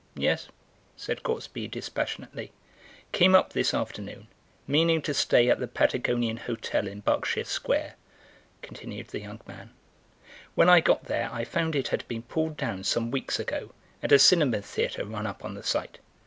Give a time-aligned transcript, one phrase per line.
[0.15, 0.47] "Yes?"
[0.97, 2.51] said Gortsby dispassionately.
[3.11, 4.27] "Came up this afternoon,
[4.65, 7.97] meaning to stay at the Patagonian Hotel in Berkshire Square,"
[8.63, 9.69] continued the young man;
[10.55, 14.11] "when I got there I found it had been pulled down some weeks ago and
[14.11, 15.99] a cinema theatre run up on the site.